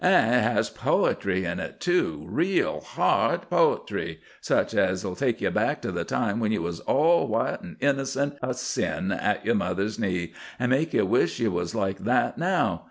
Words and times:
"An' 0.03 0.33
it 0.33 0.41
has 0.41 0.71
po'try 0.71 1.43
in 1.45 1.59
it, 1.59 1.79
too, 1.79 2.25
reel 2.27 2.79
heart 2.79 3.47
po'try, 3.51 4.17
such 4.41 4.73
as'll 4.73 5.13
take 5.15 5.41
ye 5.41 5.49
back 5.49 5.79
to 5.83 5.91
the 5.91 6.03
time 6.03 6.39
when 6.39 6.51
ye 6.51 6.57
was 6.57 6.79
all 6.79 7.27
white 7.27 7.59
an' 7.61 7.77
innocent 7.81 8.33
o' 8.41 8.51
sin 8.51 9.11
at 9.11 9.45
yer 9.45 9.53
mother's 9.53 9.99
knee, 9.99 10.33
an' 10.57 10.71
make 10.71 10.91
ye 10.95 11.01
wish 11.03 11.39
ye 11.39 11.49
was 11.49 11.75
like 11.75 11.99
that 11.99 12.35
now. 12.39 12.79